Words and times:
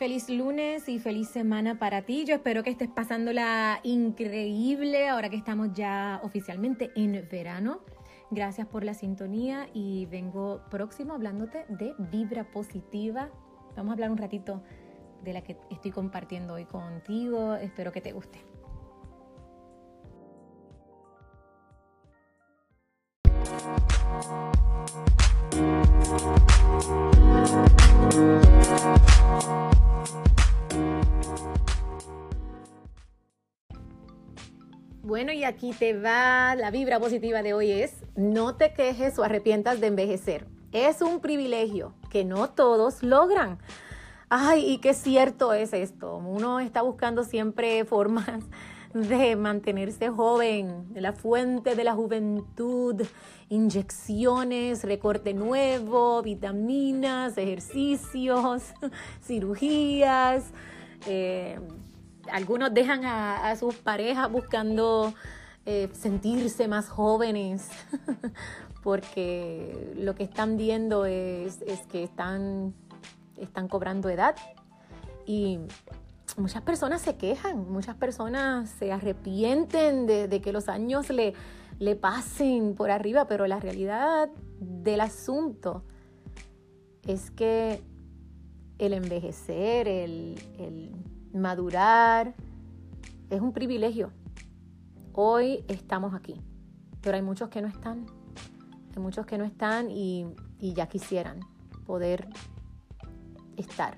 Feliz 0.00 0.30
lunes 0.30 0.88
y 0.88 0.98
feliz 0.98 1.28
semana 1.28 1.78
para 1.78 2.00
ti. 2.06 2.24
Yo 2.24 2.36
espero 2.36 2.62
que 2.62 2.70
estés 2.70 2.88
pasándola 2.88 3.80
increíble 3.82 5.06
ahora 5.10 5.28
que 5.28 5.36
estamos 5.36 5.74
ya 5.74 6.22
oficialmente 6.22 6.90
en 6.96 7.28
verano. 7.30 7.82
Gracias 8.30 8.66
por 8.66 8.82
la 8.82 8.94
sintonía 8.94 9.68
y 9.74 10.06
vengo 10.06 10.62
próximo 10.70 11.12
hablándote 11.12 11.66
de 11.68 11.92
vibra 11.98 12.50
positiva. 12.50 13.28
Vamos 13.76 13.90
a 13.90 13.92
hablar 13.92 14.10
un 14.10 14.16
ratito 14.16 14.62
de 15.22 15.34
la 15.34 15.42
que 15.42 15.58
estoy 15.70 15.90
compartiendo 15.90 16.54
hoy 16.54 16.64
contigo. 16.64 17.56
Espero 17.56 17.92
que 17.92 18.00
te 18.00 18.12
guste. 18.12 18.40
Bueno, 35.10 35.32
y 35.32 35.42
aquí 35.42 35.72
te 35.72 35.98
va 35.98 36.54
la 36.54 36.70
vibra 36.70 37.00
positiva 37.00 37.42
de 37.42 37.52
hoy 37.52 37.72
es, 37.72 38.04
no 38.14 38.54
te 38.54 38.72
quejes 38.72 39.18
o 39.18 39.24
arrepientas 39.24 39.80
de 39.80 39.88
envejecer. 39.88 40.46
Es 40.70 41.02
un 41.02 41.18
privilegio 41.18 41.94
que 42.10 42.24
no 42.24 42.50
todos 42.50 43.02
logran. 43.02 43.58
Ay, 44.28 44.64
y 44.70 44.78
qué 44.78 44.94
cierto 44.94 45.52
es 45.52 45.72
esto. 45.72 46.18
Uno 46.18 46.60
está 46.60 46.82
buscando 46.82 47.24
siempre 47.24 47.84
formas 47.86 48.44
de 48.94 49.34
mantenerse 49.34 50.10
joven, 50.10 50.94
de 50.94 51.00
la 51.00 51.12
fuente 51.12 51.74
de 51.74 51.82
la 51.82 51.94
juventud, 51.94 53.02
inyecciones, 53.48 54.84
recorte 54.84 55.34
nuevo, 55.34 56.22
vitaminas, 56.22 57.36
ejercicios, 57.36 58.62
cirugías. 59.20 60.52
Eh, 61.08 61.58
algunos 62.30 62.72
dejan 62.72 63.04
a, 63.04 63.54
sus 63.56 63.76
parejas 63.76 64.30
buscando 64.30 65.14
eh, 65.66 65.88
sentirse 65.92 66.68
más 66.68 66.88
jóvenes, 66.88 67.68
porque 68.82 69.94
lo 69.96 70.14
que 70.14 70.24
están 70.24 70.56
viendo 70.56 71.04
es, 71.06 71.58
que 71.90 72.04
están, 72.04 72.74
están 73.36 73.68
cobrando 73.68 74.08
edad. 74.08 74.34
Y 75.26 75.58
muchas 76.36 76.62
personas 76.62 77.02
se 77.02 77.16
quejan, 77.16 77.70
muchas 77.70 77.96
personas 77.96 78.70
se 78.70 78.92
arrepienten 78.92 80.06
de, 80.06 80.40
que 80.40 80.52
los 80.52 80.68
años 80.68 81.10
le, 81.10 81.34
le, 81.78 81.96
pasen 81.96 82.74
por 82.74 82.90
arriba, 82.90 83.26
pero 83.26 83.46
la 83.46 83.60
realidad 83.60 84.30
del 84.58 85.00
asunto 85.00 85.84
es 87.06 87.30
que 87.30 87.82
el 88.78 88.94
envejecer, 88.94 89.88
el 89.88 90.36
madurar, 91.32 92.34
es 93.30 93.40
un 93.40 93.52
privilegio. 93.52 94.12
Hoy 95.12 95.64
estamos 95.68 96.14
aquí, 96.14 96.34
pero 97.00 97.16
hay 97.16 97.22
muchos 97.22 97.48
que 97.48 97.62
no 97.62 97.68
están. 97.68 98.06
Hay 98.94 99.02
muchos 99.02 99.26
que 99.26 99.38
no 99.38 99.44
están 99.44 99.90
y, 99.90 100.26
ya 100.60 100.86
quisieran 100.88 101.40
poder 101.86 102.28
estar 103.56 103.96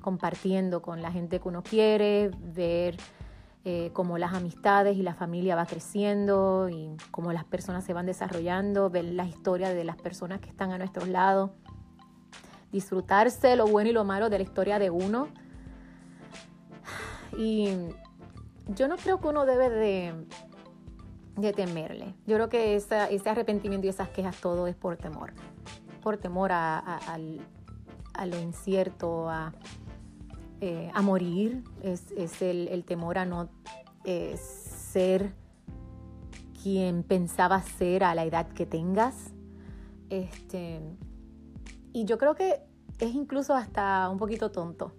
compartiendo 0.00 0.82
con 0.82 1.02
la 1.02 1.10
gente 1.10 1.40
que 1.40 1.48
uno 1.48 1.62
quiere, 1.62 2.30
ver 2.54 2.96
eh, 3.64 3.90
cómo 3.92 4.18
las 4.18 4.32
amistades 4.34 4.96
y 4.96 5.02
la 5.02 5.14
familia 5.14 5.56
va 5.56 5.66
creciendo 5.66 6.68
y 6.70 6.96
cómo 7.10 7.32
las 7.32 7.44
personas 7.44 7.84
se 7.84 7.92
van 7.92 8.06
desarrollando, 8.06 8.88
ver 8.88 9.04
la 9.04 9.26
historia 9.26 9.70
de 9.70 9.84
las 9.84 9.96
personas 9.96 10.40
que 10.40 10.48
están 10.48 10.70
a 10.70 10.78
nuestro 10.78 11.04
lado, 11.06 11.54
disfrutarse 12.72 13.56
lo 13.56 13.66
bueno 13.66 13.90
y 13.90 13.92
lo 13.92 14.04
malo 14.04 14.30
de 14.30 14.38
la 14.38 14.44
historia 14.44 14.78
de 14.78 14.90
uno 14.90 15.28
y 17.40 17.70
yo 18.74 18.86
no 18.86 18.98
creo 18.98 19.18
que 19.18 19.28
uno 19.28 19.46
debe 19.46 19.70
de, 19.70 21.52
temerle. 21.54 22.14
Yo 22.26 22.36
creo 22.36 22.50
que 22.50 22.76
ese 22.76 23.30
arrepentimiento 23.30 23.86
y 23.86 23.90
esas 23.90 24.10
quejas, 24.10 24.36
todo 24.42 24.66
es 24.66 24.76
por 24.76 24.98
temor. 24.98 25.32
Por 26.02 26.18
temor 26.18 26.50
a, 26.52 27.16
lo 28.26 28.38
incierto, 28.38 29.30
a, 29.30 29.54
eh, 30.60 30.92
morir. 31.00 31.64
Es, 31.82 32.42
el, 32.42 32.84
temor 32.84 33.16
a 33.16 33.24
no 33.24 33.48
eh, 34.04 34.36
ser 34.36 35.32
quien 36.62 37.02
pensaba 37.04 37.62
ser 37.62 38.04
a 38.04 38.14
la 38.14 38.26
edad 38.26 38.48
que 38.48 38.66
tengas. 38.66 39.32
Este, 40.10 40.82
y 41.94 42.04
yo 42.04 42.18
creo 42.18 42.34
que 42.34 42.60
es 42.98 43.14
incluso 43.14 43.54
hasta 43.54 44.10
un 44.10 44.18
poquito 44.18 44.50
tonto 44.50 44.92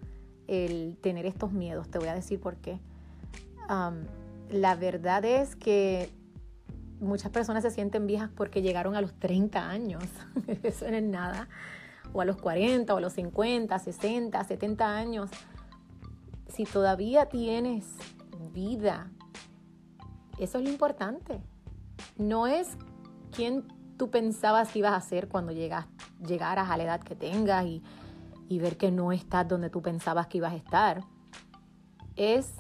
el 0.52 0.98
tener 1.02 1.26
estos 1.26 1.54
miedos. 1.54 1.90
Te 1.90 1.98
voy 1.98 2.10
a 2.10 2.14
decir 2.14 2.40
por 2.40 2.58
qué. 2.58 2.80
la 4.50 4.76
verdad 4.76 5.24
es 5.24 5.56
que 5.56 6.10
muchas 7.00 7.32
personas 7.32 7.64
se 7.64 7.72
sienten 7.72 8.06
viejas 8.06 8.30
porque 8.36 8.62
llegaron 8.62 8.96
a 8.96 9.02
los 9.02 9.14
30 9.14 9.70
años. 9.70 10.04
Eso 10.64 10.90
no 10.90 10.98
es 10.98 11.04
nada. 11.04 11.48
O 12.14 12.20
a 12.20 12.26
los 12.26 12.36
40, 12.36 12.94
o 12.94 12.98
a 12.98 13.02
los 13.02 13.14
50, 13.14 13.80
60, 13.80 14.44
70 14.44 14.98
años. 14.98 15.30
Si 16.50 16.66
todavía 16.66 17.28
tienes 17.28 17.86
vida, 18.54 19.10
eso 20.38 20.58
es 20.58 20.66
lo 20.66 20.70
importante. 20.70 21.40
No 22.18 22.48
es 22.48 22.68
quién 23.32 23.64
tú 23.96 24.10
pensabas 24.10 24.72
que 24.72 24.80
ibas 24.80 24.92
a 24.92 25.00
ser 25.00 25.30
cuando 25.30 25.54
llegas, 25.54 25.86
llegaras 26.26 26.70
a 26.70 26.76
la 26.76 26.84
edad 26.84 27.00
que 27.00 27.16
tengas 27.16 27.66
y 27.66 27.82
y 28.52 28.60
ver 28.60 28.76
que 28.76 28.92
no 28.92 29.14
estás 29.14 29.48
donde 29.48 29.70
tú 29.70 29.82
pensabas 29.82 30.28
que 30.28 30.40
ibas 30.40 30.52
a 30.52 30.58
estar, 30.58 31.06
es 32.18 32.52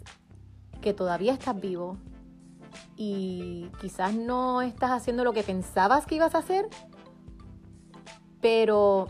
que 0.79 0.93
todavía 0.93 1.33
estás 1.33 1.59
vivo 1.59 1.97
y 2.95 3.69
quizás 3.81 4.15
no 4.15 4.61
estás 4.61 4.91
haciendo 4.91 5.25
lo 5.25 5.33
que 5.33 5.43
pensabas 5.43 6.05
que 6.05 6.15
ibas 6.15 6.33
a 6.33 6.37
hacer, 6.37 6.69
pero 8.39 9.07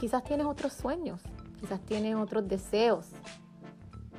quizás 0.00 0.24
tienes 0.24 0.46
otros 0.46 0.72
sueños, 0.72 1.20
quizás 1.60 1.78
tienes 1.82 2.16
otros 2.16 2.48
deseos, 2.48 3.08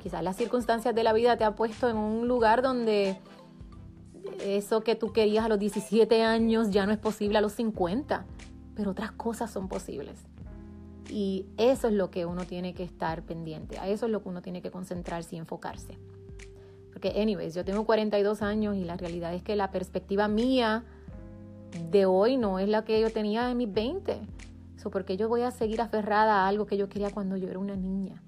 quizás 0.04 0.22
las 0.22 0.36
circunstancias 0.36 0.94
de 0.94 1.02
la 1.02 1.12
vida 1.12 1.38
te 1.38 1.44
han 1.44 1.56
puesto 1.56 1.90
en 1.90 1.98
un 1.98 2.28
lugar 2.28 2.62
donde 2.62 3.20
eso 4.42 4.82
que 4.82 4.94
tú 4.94 5.12
querías 5.12 5.46
a 5.46 5.50
los 5.50 5.58
17 5.58 6.22
años 6.22 6.70
ya 6.70 6.86
no 6.86 6.92
es 6.92 7.00
posible 7.00 7.40
a 7.40 7.42
los 7.42 7.54
50, 7.54 8.28
pero 8.76 8.92
otras 8.92 9.12
cosas 9.14 9.50
son 9.50 9.68
posibles. 9.68 10.20
Y 11.10 11.46
eso 11.58 11.88
es 11.88 11.94
lo 11.94 12.12
que 12.12 12.26
uno 12.26 12.46
tiene 12.46 12.74
que 12.74 12.84
estar 12.84 13.24
pendiente, 13.24 13.80
a 13.80 13.88
eso 13.88 14.06
es 14.08 14.12
lo 14.12 14.22
que 14.22 14.30
uno 14.30 14.42
tiene 14.42 14.62
que 14.62 14.72
concentrarse 14.72 15.36
y 15.36 15.40
enfocarse. 15.40 15.98
Porque, 16.92 17.22
anyways, 17.22 17.54
yo 17.54 17.64
tengo 17.64 17.86
42 17.86 18.42
años 18.42 18.76
y 18.76 18.84
la 18.84 18.98
realidad 18.98 19.34
es 19.34 19.44
que 19.44 19.56
la 19.56 19.70
perspectiva 19.70 20.28
mía 20.28 20.84
de 21.92 22.06
hoy 22.06 22.38
no 22.38 22.60
es 22.60 22.68
la 22.68 22.84
que 22.84 23.00
yo 23.00 23.12
tenía 23.12 23.52
en 23.52 23.58
mis 23.58 23.72
20. 23.72 24.20
Eso 24.76 24.90
porque 24.90 25.16
yo 25.18 25.30
voy 25.30 25.42
a 25.42 25.52
seguir 25.52 25.82
aferrada 25.82 26.44
a 26.44 26.48
algo 26.48 26.66
que 26.66 26.78
yo 26.78 26.90
quería 26.90 27.12
cuando 27.12 27.38
yo 27.38 27.50
era 27.50 27.60
una 27.60 27.76
niña. 27.76 28.22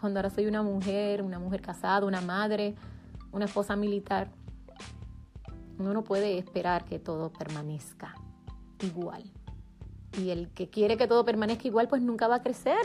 Cuando 0.00 0.20
ahora 0.20 0.30
soy 0.30 0.46
una 0.46 0.62
mujer, 0.62 1.22
una 1.22 1.38
mujer 1.38 1.62
casada, 1.62 2.06
una 2.06 2.20
madre, 2.20 2.74
una 3.32 3.46
esposa 3.46 3.76
militar. 3.76 4.30
Uno 5.78 5.92
no 5.92 6.04
puede 6.04 6.38
esperar 6.38 6.84
que 6.84 6.98
todo 6.98 7.32
permanezca 7.32 8.14
igual. 8.82 9.24
Y 10.16 10.30
el 10.30 10.48
que 10.50 10.68
quiere 10.68 10.96
que 10.96 11.06
todo 11.06 11.24
permanezca 11.24 11.68
igual, 11.68 11.88
pues 11.88 12.02
nunca 12.02 12.28
va 12.28 12.36
a 12.36 12.42
crecer. 12.42 12.78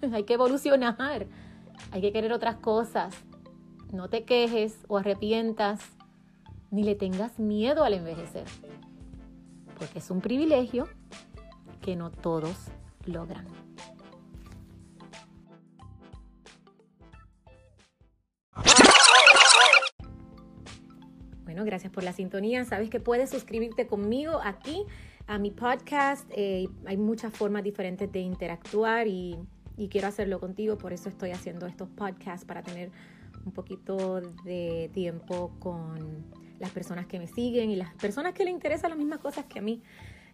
hay 0.12 0.24
que 0.24 0.34
evolucionar, 0.34 1.26
hay 1.90 2.00
que 2.00 2.12
querer 2.12 2.32
otras 2.32 2.56
cosas. 2.56 3.14
No 3.92 4.08
te 4.08 4.24
quejes 4.24 4.78
o 4.88 4.98
arrepientas, 4.98 5.80
ni 6.70 6.82
le 6.82 6.94
tengas 6.94 7.38
miedo 7.38 7.84
al 7.84 7.94
envejecer, 7.94 8.44
porque 9.78 9.98
es 9.98 10.10
un 10.10 10.20
privilegio 10.20 10.88
que 11.80 11.96
no 11.96 12.10
todos 12.10 12.56
logran. 13.06 13.46
Bueno, 21.44 21.64
gracias 21.64 21.90
por 21.90 22.04
la 22.04 22.12
sintonía. 22.12 22.66
Sabes 22.66 22.90
que 22.90 23.00
puedes 23.00 23.30
suscribirte 23.30 23.86
conmigo 23.86 24.38
aquí 24.44 24.84
a 25.28 25.38
mi 25.38 25.50
podcast. 25.50 26.28
Eh, 26.34 26.68
hay 26.86 26.96
muchas 26.96 27.32
formas 27.32 27.62
diferentes 27.62 28.10
de 28.10 28.20
interactuar 28.20 29.06
y, 29.06 29.38
quiero 29.90 30.08
hacerlo 30.08 30.40
contigo, 30.40 30.76
por 30.76 30.92
eso 30.92 31.08
estoy 31.08 31.30
haciendo 31.30 31.66
estos 31.66 31.88
podcasts 31.90 32.44
para 32.44 32.62
tener 32.62 32.90
un 33.44 33.52
poquito 33.52 34.20
de 34.44 34.90
tiempo 34.92 35.52
con 35.60 36.24
las 36.58 36.72
personas 36.72 37.06
que 37.06 37.20
me 37.20 37.28
siguen 37.28 37.70
y 37.70 37.76
las 37.76 37.94
personas 37.94 38.34
que 38.34 38.44
le 38.44 38.50
interesan 38.50 38.90
las 38.90 38.98
mismas 38.98 39.20
cosas 39.20 39.44
que 39.44 39.60
a 39.60 39.62
mí. 39.62 39.82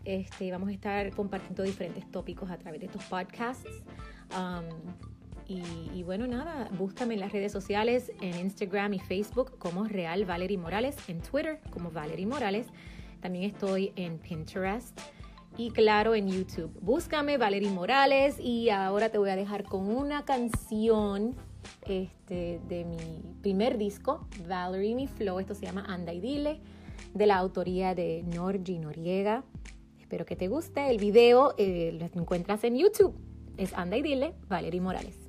Este, 0.06 0.50
vamos 0.50 0.69
a 0.69 0.73
estar 0.73 1.11
compartiendo 1.14 1.62
diferentes 1.62 2.11
tópicos 2.11 2.50
a 2.50 2.56
través 2.56 2.81
de 2.81 2.87
estos 2.87 3.05
podcasts. 3.05 3.69
Um, 4.31 4.64
y, 5.46 5.62
y, 5.93 6.02
bueno, 6.05 6.26
nada, 6.26 6.70
búscame 6.79 7.14
en 7.14 7.20
las 7.20 7.32
redes 7.32 7.52
sociales, 7.52 8.12
en 8.23 8.38
Instagram 8.38 8.94
y 8.94 9.00
Facebook 9.00 9.58
como 9.58 9.85
Real 9.85 10.25
Valerie 10.25 10.56
Morales, 10.56 10.96
en 11.08 11.20
Twitter 11.20 11.61
como 11.70 11.91
Valerie 11.91 12.26
Morales. 12.26 12.67
También 13.25 13.47
estoy 13.47 13.91
en 13.97 14.19
Pinterest 14.19 15.00
y 15.56 15.71
claro 15.71 16.15
en 16.15 16.29
YouTube. 16.29 16.71
Búscame 16.82 17.38
Valerie 17.38 17.71
Morales 17.71 18.38
y 18.38 18.69
ahora 18.69 19.09
te 19.09 19.17
voy 19.17 19.31
a 19.31 19.35
dejar 19.35 19.65
con 19.65 19.88
una 19.88 20.26
canción 20.26 21.35
este, 21.87 22.61
de 22.69 22.85
mi 22.85 23.23
primer 23.41 23.79
disco, 23.79 24.29
Valerie 24.47 24.94
Mi 24.94 25.06
Flow. 25.06 25.41
Esto 25.41 25.55
se 25.55 25.65
llama 25.65 25.87
Anda 25.88 26.12
y 26.12 26.21
Dile, 26.21 26.61
de 27.15 27.25
la 27.25 27.38
autoría 27.38 27.94
de 27.94 28.25
Norgi 28.25 28.79
Noriega. 28.79 29.43
Espero 29.99 30.27
que 30.27 30.37
te 30.37 30.49
guste. 30.49 30.91
El 30.91 30.99
video 30.99 31.55
eh, 31.56 31.97
lo 31.99 32.20
encuentras 32.20 32.62
en 32.62 32.77
YouTube. 32.77 33.15
Es 33.56 33.73
Anda 33.73 33.97
y 33.97 34.03
Dile, 34.03 34.35
Valerie 34.50 34.82
Morales. 34.82 35.24